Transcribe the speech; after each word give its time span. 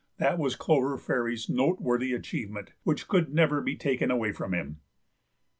That 0.17 0.39
was 0.39 0.55
Clover 0.55 0.97
Fairy's 0.97 1.47
noteworthy 1.47 2.11
achievement, 2.11 2.71
which 2.81 3.07
could 3.07 3.31
never 3.31 3.61
be 3.61 3.75
taken 3.75 4.09
away 4.09 4.31
from 4.31 4.51
him. 4.51 4.77